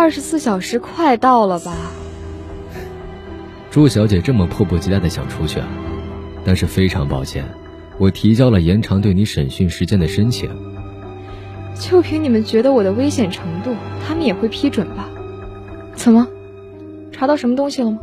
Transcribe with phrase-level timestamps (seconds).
[0.00, 1.76] 二十四小时快到了吧？
[3.70, 5.68] 朱小姐这么迫不及待的想出去啊，
[6.42, 7.44] 但是非常抱歉，
[7.98, 10.48] 我提交了延长对你审讯时间的申请。
[11.74, 15.06] 就凭你们觉得我的危险程度，他们也会批准吧？
[15.94, 16.26] 怎么，
[17.12, 17.98] 查到什么东西了吗？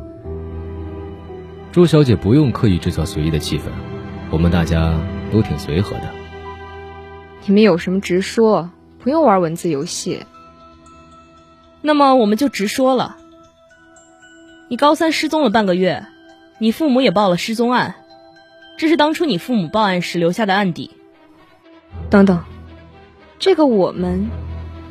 [1.71, 3.63] 朱小姐不用刻意制造随意的气氛，
[4.29, 4.93] 我们大家
[5.31, 6.03] 都挺随和的。
[7.47, 10.21] 你们有什么直说，不用玩文字游戏。
[11.81, 13.17] 那么我们就直说了。
[14.69, 16.05] 你高三失踪了半个月，
[16.59, 17.95] 你父母也报了失踪案，
[18.77, 20.91] 这是当初你父母报案时留下的案底。
[22.09, 22.43] 等等，
[23.39, 24.29] 这个我们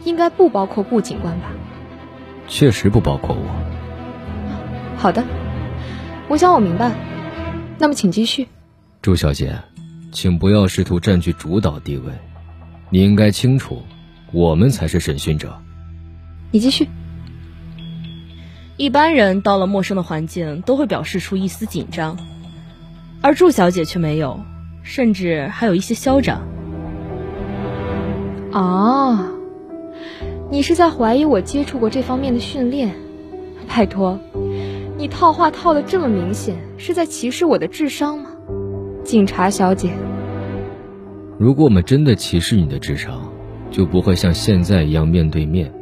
[0.04, 1.48] 应该不包括顾警官吧？
[2.48, 3.42] 确实不包括我。
[4.96, 5.24] 好的，
[6.28, 6.94] 我想我明白了。
[7.78, 8.48] 那么请继续。
[9.02, 9.58] 朱小姐，
[10.10, 12.12] 请不要试图占据主导地位。
[12.88, 13.82] 你应该清楚，
[14.32, 15.60] 我们才是审讯者。
[16.50, 16.88] 你继续。
[18.76, 22.18] 一般人到了陌生的环境都会表示出一丝紧张，
[23.22, 24.40] 而祝小姐却没有，
[24.82, 26.46] 甚至还有一些嚣张。
[28.52, 29.30] 啊，
[30.50, 32.94] 你是在怀疑我接触过这方面的训练？
[33.66, 34.18] 拜托，
[34.96, 38.30] 你套话套的这么明显，是在歧视我的智商吗？
[39.04, 39.90] 警察小姐，
[41.38, 43.30] 如果我们真的歧视你的智商，
[43.70, 45.72] 就不会像现在一样面对面。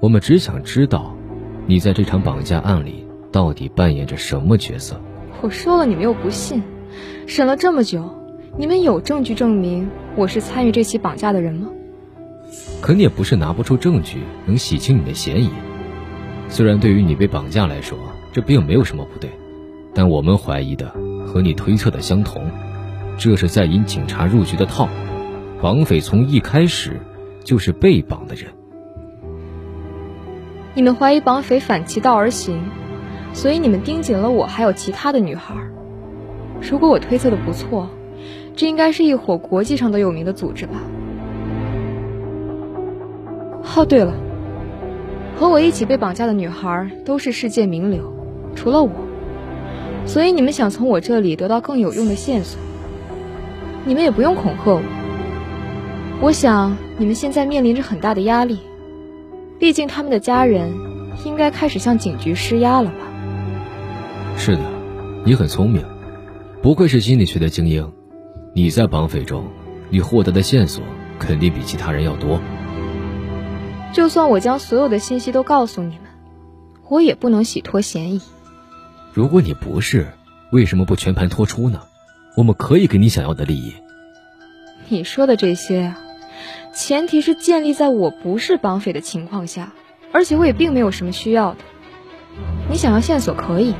[0.00, 1.14] 我们只想知道。
[1.68, 5.00] 你在这场绑架案里到底扮演着什么角色？
[5.42, 6.62] 我说了，你们又不信。
[7.26, 8.08] 审了这么久，
[8.56, 11.68] 你们有证据证明我是参与这起绑架的人吗？
[12.80, 15.50] 可你也不是拿不出证据能洗清你的嫌疑。
[16.48, 17.98] 虽然对于你被绑架来说，
[18.32, 19.28] 这并没有什么不对，
[19.92, 20.94] 但我们怀疑的
[21.26, 22.48] 和你推测的相同，
[23.18, 24.88] 这是在引警察入局的套。
[25.60, 27.00] 绑匪从一开始
[27.42, 28.52] 就是被绑的人。
[30.76, 32.60] 你们怀疑绑匪反其道而行，
[33.32, 35.54] 所以你们盯紧了我，还有其他的女孩。
[36.60, 37.88] 如果我推测的不错，
[38.54, 40.74] 这应该是一伙国际上都有名的组织吧？
[43.74, 44.12] 哦，对了，
[45.38, 48.12] 和我一起被绑架的女孩都是世界名流，
[48.54, 48.90] 除了我，
[50.04, 52.60] 所以你们想从我这里得到更有用的线索，
[53.86, 54.82] 你们也不用恐吓我。
[56.20, 58.58] 我想你们现在面临着很大的压力。
[59.58, 60.74] 毕竟他们的家人
[61.24, 62.96] 应该开始向警局施压了吧？
[64.36, 64.62] 是的，
[65.24, 65.84] 你很聪明，
[66.62, 67.90] 不愧是心理学的精英。
[68.54, 69.44] 你在绑匪中，
[69.90, 70.82] 你获得的线索
[71.18, 72.40] 肯定比其他人要多。
[73.92, 76.10] 就算我将所有的信息都告诉你们，
[76.88, 78.20] 我也不能洗脱嫌疑。
[79.12, 80.06] 如果你不是，
[80.52, 81.80] 为什么不全盘托出呢？
[82.36, 83.72] 我们可以给你想要的利益。
[84.88, 85.98] 你说的这些啊。
[86.74, 89.72] 前提是建立在我不是绑匪的情况下，
[90.12, 91.58] 而且我也并没有什么需要的。
[92.70, 93.74] 你想要线索可以，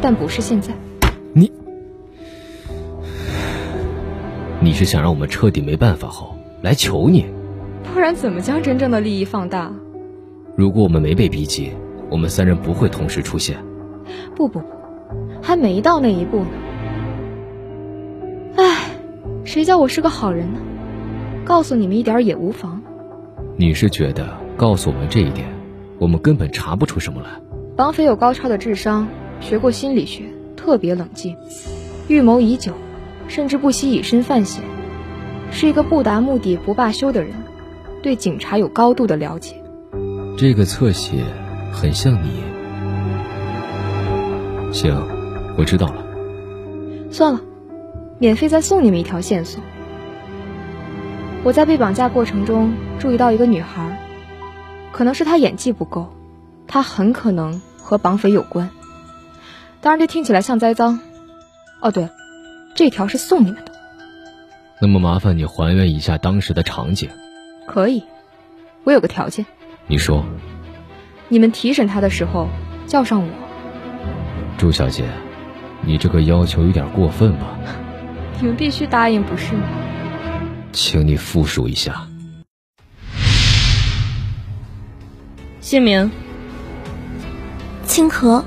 [0.00, 0.72] 但不是现在。
[1.32, 1.50] 你，
[4.60, 7.26] 你是想让我们彻底没办法后来求你？
[7.92, 9.72] 不然怎么将真正的利益放大？
[10.56, 11.72] 如果我们没被逼急，
[12.10, 13.58] 我们三人不会同时出现。
[14.36, 14.66] 不不不，
[15.42, 16.46] 还没到那一步呢。
[18.56, 18.90] 唉，
[19.44, 20.60] 谁叫我是个好人呢？
[21.48, 22.82] 告诉你们一点也无妨。
[23.56, 25.48] 你是觉得告诉我们这一点，
[25.98, 27.30] 我们根本查不出什么来？
[27.74, 29.08] 绑匪有高超的智商，
[29.40, 30.24] 学过心理学，
[30.56, 31.34] 特别冷静，
[32.06, 32.74] 预谋已久，
[33.28, 34.62] 甚至不惜以身犯险，
[35.50, 37.32] 是一个不达目的不罢休的人，
[38.02, 39.54] 对警察有高度的了解。
[40.36, 41.24] 这个侧写
[41.72, 42.28] 很像你。
[44.70, 44.94] 行，
[45.56, 46.04] 我知道了。
[47.10, 47.40] 算了，
[48.18, 49.62] 免费再送你们一条线索。
[51.48, 53.98] 我在被绑架过程中注意到一个女孩，
[54.92, 56.12] 可能是她演技不够，
[56.66, 58.68] 她很可能和绑匪有关。
[59.80, 61.00] 当然，这听起来像栽赃。
[61.80, 62.10] 哦，对了，
[62.74, 63.72] 这条是送你们的。
[64.78, 67.08] 那么麻烦你还原一下当时的场景。
[67.66, 68.04] 可以，
[68.84, 69.46] 我有个条件。
[69.86, 70.26] 你说。
[71.28, 72.48] 你们提审他的时候
[72.86, 73.28] 叫上我。
[74.58, 75.06] 朱小姐，
[75.80, 77.56] 你这个要求有点过分吧？
[78.38, 79.62] 你们必须答应，不是吗？
[80.72, 82.06] 请你复述一下。
[85.60, 86.10] 姓名：
[87.84, 88.44] 清河。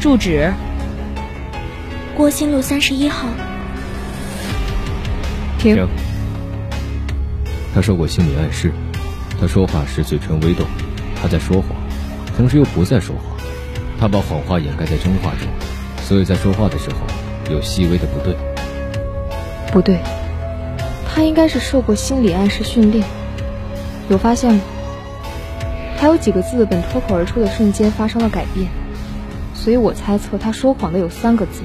[0.00, 0.52] 住址：
[2.16, 3.28] 郭新路三十一号。
[5.58, 5.86] 停。
[7.74, 8.72] 他受过心理暗示，
[9.40, 10.66] 他说话时嘴唇微动，
[11.20, 11.70] 他在说谎，
[12.36, 13.36] 同时又不在说谎，
[13.98, 15.48] 他把谎话掩盖在真话中，
[16.02, 16.98] 所以在说话的时候
[17.50, 18.36] 有细微的不对。
[19.72, 19.98] 不对。
[21.14, 23.06] 他应该是受过心理暗示训练，
[24.08, 24.60] 有发现吗？
[25.96, 28.68] 还有几个字本脱口而出的瞬间发生了改变，
[29.54, 31.62] 所以我猜测他说谎的有三个字：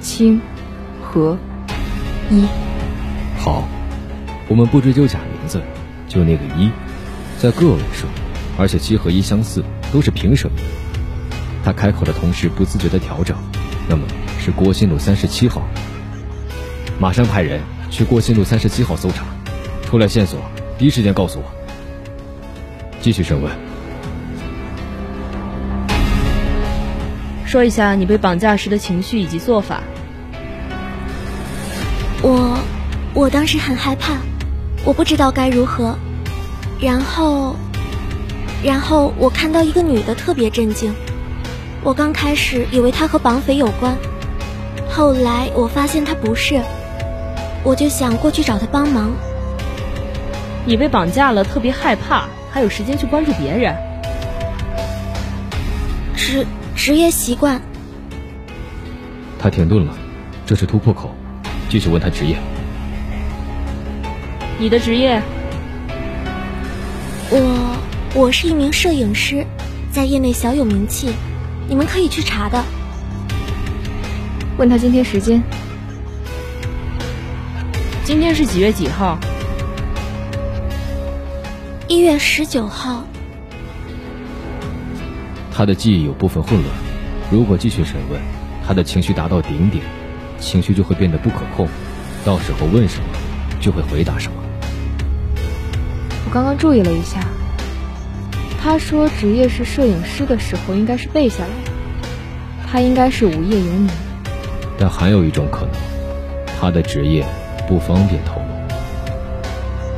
[0.00, 0.40] 清、
[1.02, 1.36] 和、
[2.30, 2.44] 一。
[3.36, 3.64] 好，
[4.46, 5.60] 我们不追究假名字，
[6.06, 6.70] 就那个一，
[7.40, 8.06] 在个位数，
[8.56, 10.62] 而且七和一相似，都是平声音。
[11.64, 13.36] 他开口的同时不自觉的调整，
[13.88, 14.06] 那么
[14.38, 15.60] 是郭新路三十七号。
[17.00, 19.24] 马上派人去郭新路三十七号搜查，
[19.84, 20.38] 出来线索
[20.78, 21.44] 第一时间告诉我。
[23.02, 23.50] 继续审问，
[27.46, 29.80] 说一下你被绑架时的情绪以及做法。
[32.22, 32.58] 我，
[33.14, 34.18] 我当时很害怕，
[34.84, 35.98] 我不知道该如何。
[36.78, 37.56] 然后，
[38.62, 40.94] 然后我看到一个女的特别震惊，
[41.82, 43.96] 我刚开始以为她和绑匪有关，
[44.90, 46.60] 后来我发现她不是。
[47.62, 49.12] 我就想过去找他帮忙。
[50.64, 53.74] 你被绑架了，特别害怕，还有时间去关注别人？
[56.14, 56.46] 职
[56.76, 57.60] 职业习惯。
[59.38, 59.94] 他停顿了，
[60.44, 61.14] 这是突破口，
[61.68, 62.36] 继续问他职业。
[64.58, 65.22] 你的职业？
[67.30, 67.76] 我
[68.14, 69.46] 我是一名摄影师，
[69.90, 71.10] 在业内小有名气，
[71.68, 72.62] 你们可以去查的。
[74.58, 75.42] 问他今天时间。
[78.10, 79.16] 今天是几月几号？
[81.86, 83.04] 一月十九号。
[85.52, 86.74] 他的记忆有部分混乱，
[87.30, 88.20] 如果继续审问，
[88.66, 89.84] 他的情绪达到顶点，
[90.40, 91.68] 情绪就会变得不可控，
[92.24, 93.04] 到时候问什么，
[93.60, 94.42] 就会回答什么。
[96.26, 97.20] 我刚刚注意了一下，
[98.60, 101.70] 他说职业是摄影师的时候，应该是背下来的，
[102.66, 103.88] 他应该是无业游民。
[104.76, 105.74] 但还有一种可能，
[106.60, 107.24] 他的职业。
[107.70, 108.46] 不方便透露。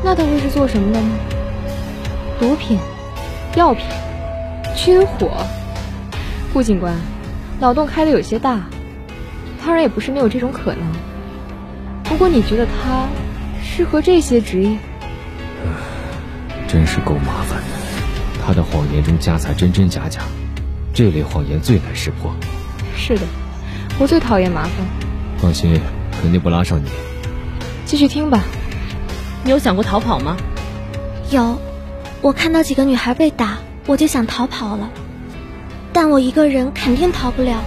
[0.05, 1.09] 那他会是做什么的呢？
[2.39, 2.79] 毒品、
[3.57, 3.87] 药品、
[4.77, 5.31] 军火。
[6.53, 6.95] 顾警官，
[7.59, 8.61] 脑洞开的有些大，
[9.65, 10.85] 当然也不是没有这种可能。
[12.05, 13.07] 不过你觉得他
[13.65, 14.77] 适合这些职业？
[16.69, 18.45] 真是够麻烦的。
[18.45, 20.21] 他的谎言中夹杂真真假假，
[20.93, 22.35] 这类谎言最难识破。
[22.95, 23.23] 是的，
[23.99, 24.73] 我最讨厌麻烦。
[25.39, 25.81] 放心，
[26.21, 26.91] 肯定不拉上你。
[27.93, 28.45] 继续听吧。
[29.45, 30.39] 你有想过逃跑吗？
[31.31, 31.59] 有，
[32.23, 34.89] 我看到几个女孩被打，我就想逃跑了。
[35.93, 37.63] 但我一个人肯定逃不了，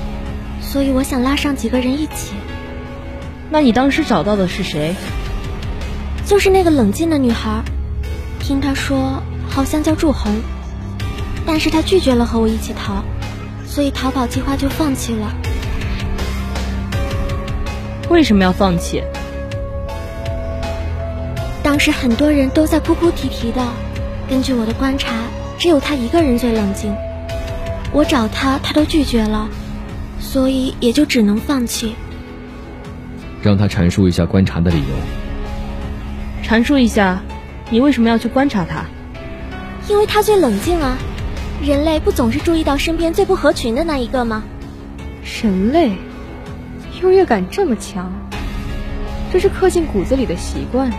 [0.61, 2.33] 所以我想拉上几个人一起。
[3.51, 4.95] 那你当时找到的是谁？
[6.25, 7.61] 就是那个冷静的女孩，
[8.39, 10.37] 听她说好像叫祝红，
[11.45, 13.03] 但是她拒绝了和我一起逃，
[13.67, 15.31] 所以逃跑计划就放弃了。
[18.09, 19.03] 为什么要放弃？
[21.75, 23.61] 当时很多人都在哭哭啼啼的，
[24.29, 25.11] 根据我的观察，
[25.57, 26.95] 只有他一个人最冷静。
[27.91, 29.49] 我找他，他都拒绝了，
[30.17, 31.93] 所以也就只能放弃。
[33.41, 36.47] 让他阐述一下观察的理由。
[36.47, 37.21] 阐述一下，
[37.69, 38.85] 你为什么要去观察他？
[39.89, 40.97] 因为他最冷静啊！
[41.61, 44.45] 人类不总是注意到身边最不合群的那一个吗？
[45.43, 45.91] 人类，
[47.01, 48.13] 优越感这么强，
[49.29, 50.89] 这是刻进骨子里的习惯。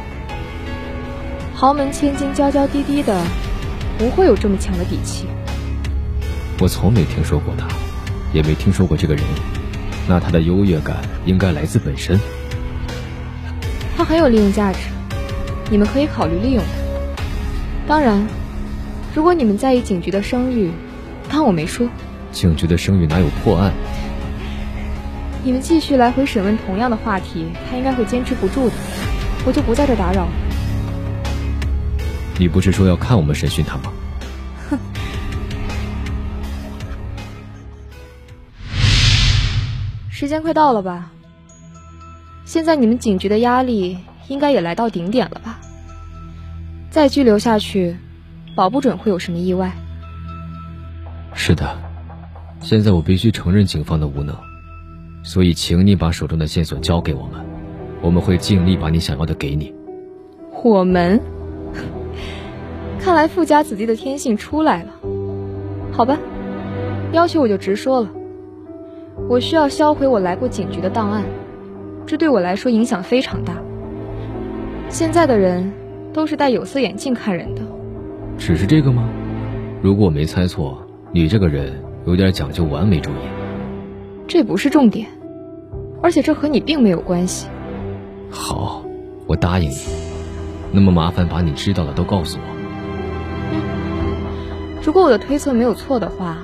[1.59, 3.19] 豪门千金娇娇滴滴的，
[3.97, 5.27] 不会有这么强的底气。
[6.61, 7.67] 我从没听说过他，
[8.31, 9.25] 也没听说过这个人。
[10.07, 12.21] 那他的优越感应该来自本身。
[13.97, 14.81] 他很有利用价值，
[15.71, 17.17] 你们可以考虑利用他。
[17.89, 18.27] 当然，
[19.15, 20.71] 如果你们在意警局的声誉，
[21.31, 21.89] 当我没说。
[22.33, 23.73] 警局的声誉哪有破案？
[25.43, 28.75] 你们继续来回审问同样的话题，他应该会坚持不住的。
[29.47, 30.33] 我就不在这打扰了。
[32.39, 33.93] 你不是说要看我们审讯他吗？
[34.71, 34.79] 哼！
[40.11, 41.11] 时间快到了吧？
[42.45, 45.59] 现在你们警局的压力应该也来到顶点了吧？
[46.91, 47.97] 再拘留下去，
[48.55, 49.73] 保不准会有什么意外。
[51.35, 51.77] 是的，
[52.61, 54.35] 现在我必须承认警方的无能，
[55.23, 57.45] 所以请你把手中的线索交给我们，
[58.01, 59.75] 我们会尽力把你想要的给你。
[60.65, 61.21] 我们。
[63.07, 64.91] 看来富家子弟的天性出来了，
[65.93, 66.19] 好吧，
[67.13, 68.11] 要求我就直说了。
[69.29, 71.23] 我需要销毁我来过警局的档案，
[72.05, 73.55] 这对我来说影响非常大。
[74.89, 75.73] 现在的人
[76.13, 77.63] 都是戴有色眼镜看人的，
[78.37, 79.09] 只是这个吗？
[79.81, 80.77] 如果我没猜错，
[81.13, 83.15] 你这个人有点讲究完美主义。
[84.27, 85.07] 这不是重点，
[86.03, 87.47] 而且这和你并没有关系。
[88.29, 88.83] 好，
[89.29, 89.77] 我答应你。
[90.73, 92.56] 那么麻烦把你知道的都告诉我。
[94.83, 96.39] 如果我的推测没有错的话，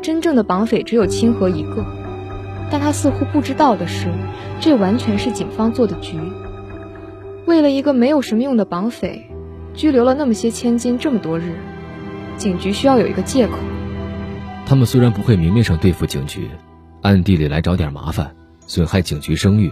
[0.00, 1.84] 真正的绑匪只有清河一个。
[2.70, 4.08] 但他似乎不知道的是，
[4.60, 6.18] 这完全是警方做的局。
[7.46, 9.30] 为了一个没有什么用的绑匪，
[9.74, 11.52] 拘留了那么些千金这么多日，
[12.36, 13.54] 警局需要有一个借口。
[14.66, 16.48] 他们虽然不会明面上对付警局，
[17.02, 18.34] 暗地里来找点麻烦，
[18.66, 19.70] 损害警局声誉，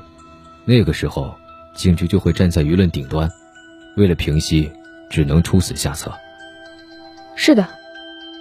[0.65, 1.35] 那个时候，
[1.75, 3.29] 警局就会站在舆论顶端。
[3.97, 4.71] 为了平息，
[5.09, 6.13] 只能出此下策。
[7.35, 7.69] 是的，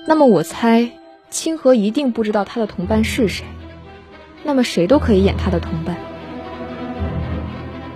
[0.06, 0.92] 那么我猜，
[1.30, 3.46] 清河一定不知道他的同伴是谁。
[4.44, 5.96] 那么谁都可以演他的同伴。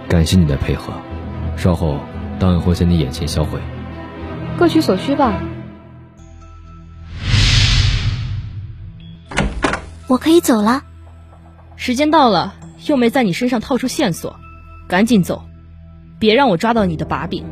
[0.08, 0.94] 感谢你的配合，
[1.58, 2.00] 稍后
[2.40, 3.60] 档案会在你眼前销毁。
[4.58, 5.42] 各取所需吧。
[10.08, 10.84] 我可以走了。
[11.76, 12.56] 时间到了，
[12.88, 14.40] 又没在你身上套出线索，
[14.88, 15.44] 赶紧走，
[16.20, 17.44] 别让我抓到你的把柄。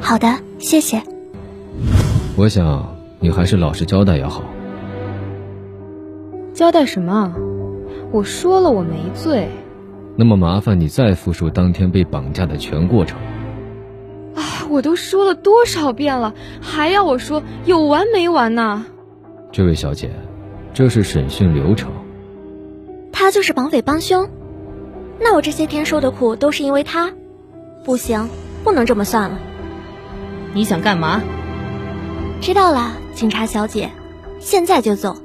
[0.00, 1.02] 好的，谢谢。
[2.36, 4.42] 我想你还是老实交代要好。
[6.52, 7.34] 交代什么？
[8.12, 9.48] 我说了我没罪。
[10.16, 13.18] 那么麻烦你再复述当天被绑架的全过程。
[14.36, 18.84] 啊，我都说了多少遍了，还要我说，有完没完呢？
[19.50, 20.10] 这位小姐，
[20.72, 21.90] 这是审讯流程。
[23.12, 24.28] 他就是绑匪帮凶？
[25.20, 27.12] 那我这些天受的苦都是因为他？
[27.84, 28.28] 不行，
[28.62, 29.38] 不能这么算了。
[30.52, 31.20] 你想干嘛？
[32.44, 33.90] 知道了，警察小姐，
[34.38, 35.16] 现在就走。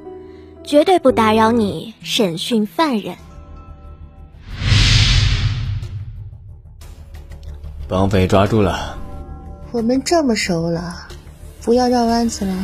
[0.64, 3.14] 绝对不打扰你审讯犯人。
[7.86, 8.96] 绑匪抓住了。
[9.70, 11.08] 我们这么熟了，
[11.60, 12.54] 不要绕弯子了，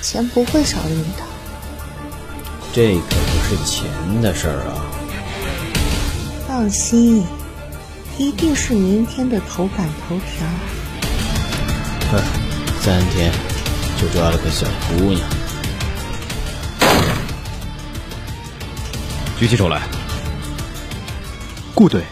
[0.00, 1.22] 钱不会少你的。
[2.72, 3.86] 这可不是钱
[4.20, 4.74] 的事儿啊。
[6.48, 7.24] 放心，
[8.18, 10.44] 一定是明天的头版头条。
[12.10, 12.20] 哼，
[12.80, 13.32] 三天
[14.00, 15.28] 就抓了个小姑娘。
[19.38, 19.82] 举起手来，
[21.74, 22.02] 顾队，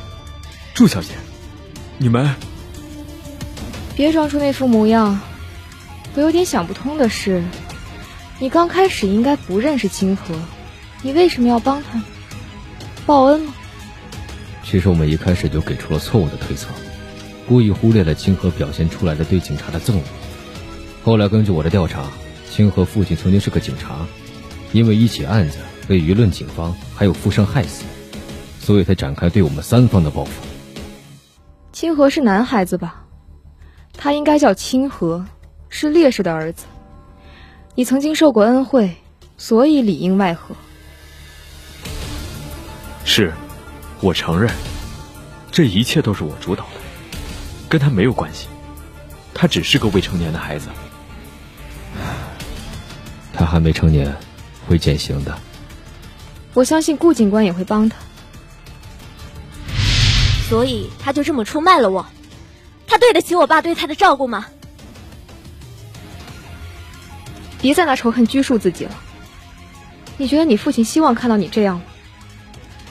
[0.74, 1.14] 祝小姐，
[1.98, 2.34] 你们
[3.96, 5.20] 别装出那副模样。
[6.14, 7.42] 我有点想不通的是，
[8.38, 10.34] 你刚开始应该不认识清河，
[11.02, 12.02] 你为什么要帮他？
[13.06, 13.54] 报恩吗？
[14.64, 16.68] 其实我们一开始就给出了错误的推测，
[17.48, 20.02] 故意忽略了清河表现出来的对警察的憎恶。
[21.04, 22.04] 后来根据我的调查，
[22.50, 24.06] 清河父亲曾经是个警察，
[24.72, 25.58] 因为一起案子。
[25.88, 27.82] 被舆论、警方还有富商害死，
[28.60, 30.30] 所以才展开对我们三方的报复。
[31.72, 33.04] 清河是男孩子吧？
[33.92, 35.26] 他应该叫清河，
[35.68, 36.66] 是烈士的儿子。
[37.74, 38.94] 你曾经受过恩惠，
[39.36, 40.54] 所以里应外合。
[43.04, 43.32] 是，
[44.00, 44.48] 我承认，
[45.50, 47.18] 这一切都是我主导的，
[47.68, 48.46] 跟他没有关系。
[49.34, 50.68] 他只是个未成年的孩子，
[53.42, 54.14] 他还没成年，
[54.68, 55.36] 会减刑的。
[56.54, 57.96] 我相信顾警官也会帮他，
[60.48, 62.06] 所以他就这么出卖了我，
[62.86, 64.46] 他对得起我爸对他的照顾吗？
[67.60, 68.92] 别再拿仇恨拘束自己了。
[70.18, 71.82] 你觉得你父亲希望看到你这样吗？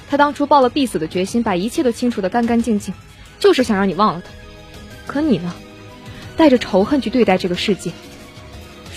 [0.09, 2.93] 他当初抱了必死的决心，把一切都清除的干干净净，
[3.39, 4.27] 就是想让你忘了他。
[5.07, 5.53] 可你呢，
[6.35, 7.93] 带着仇恨去对待这个世界。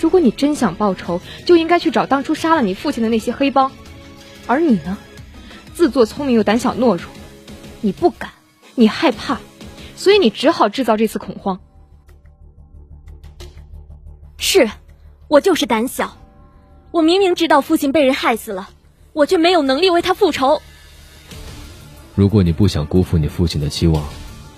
[0.05, 3.71] 如果你真想报仇，就应该去找当初杀了你父亲的那些黑帮。
[4.45, 4.99] 而你呢，
[5.73, 7.07] 自作聪明又胆小懦弱，
[7.81, 8.29] 你不敢，
[8.75, 9.39] 你害怕，
[9.95, 11.59] 所以你只好制造这次恐慌。
[14.37, 14.69] 是，
[15.27, 16.15] 我就是胆小，
[16.91, 18.69] 我明明知道父亲被人害死了，
[19.11, 20.61] 我却没有能力为他复仇。
[22.13, 24.03] 如果你不想辜负你父亲的期望，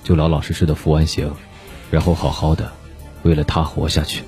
[0.04, 1.34] 就老老实实的服完刑，
[1.89, 2.70] 然后好好的
[3.24, 4.25] 为了他活下去。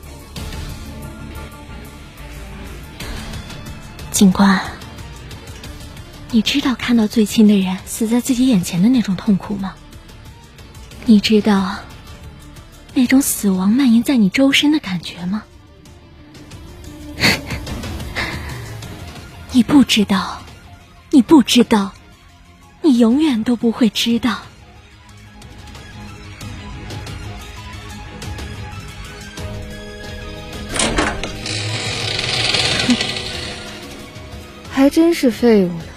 [4.19, 4.59] 警官。
[6.31, 9.75] 你知道看到最亲的人死在自己眼前的那种痛苦吗？
[11.05, 11.77] 你知道
[12.93, 15.43] 那种死亡蔓延在你周身的感觉吗？
[19.53, 20.41] 你不知道，
[21.11, 21.93] 你不知道，
[22.81, 24.41] 你永远都不会知道。
[34.89, 35.88] 真是废物。